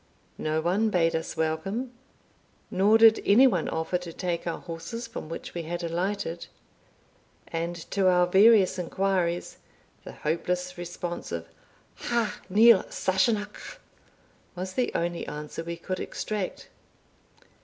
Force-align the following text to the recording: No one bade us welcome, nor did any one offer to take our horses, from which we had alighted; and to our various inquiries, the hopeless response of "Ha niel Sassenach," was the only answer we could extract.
No 0.39 0.61
one 0.61 0.89
bade 0.89 1.15
us 1.15 1.37
welcome, 1.37 1.91
nor 2.71 2.97
did 2.97 3.21
any 3.23 3.45
one 3.45 3.69
offer 3.69 3.99
to 3.99 4.11
take 4.11 4.47
our 4.47 4.57
horses, 4.57 5.05
from 5.05 5.29
which 5.29 5.53
we 5.53 5.61
had 5.61 5.83
alighted; 5.83 6.47
and 7.49 7.75
to 7.91 8.07
our 8.09 8.25
various 8.25 8.79
inquiries, 8.79 9.57
the 10.03 10.13
hopeless 10.13 10.75
response 10.75 11.31
of 11.31 11.45
"Ha 11.97 12.39
niel 12.49 12.83
Sassenach," 12.89 13.79
was 14.55 14.73
the 14.73 14.91
only 14.95 15.27
answer 15.27 15.63
we 15.63 15.77
could 15.77 15.99
extract. 15.99 16.67